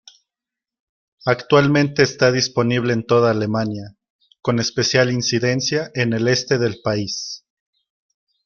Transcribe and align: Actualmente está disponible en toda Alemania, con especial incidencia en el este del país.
Actualmente 1.25 2.01
está 2.01 2.31
disponible 2.31 2.91
en 2.93 3.05
toda 3.05 3.29
Alemania, 3.29 3.95
con 4.41 4.57
especial 4.57 5.11
incidencia 5.11 5.91
en 5.93 6.13
el 6.13 6.27
este 6.27 6.57
del 6.57 6.81
país. 6.81 7.45